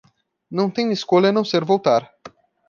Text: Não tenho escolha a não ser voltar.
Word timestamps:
Não 0.49 0.67
tenho 0.67 0.91
escolha 0.91 1.29
a 1.29 1.31
não 1.31 1.45
ser 1.45 1.63
voltar. 1.63 2.11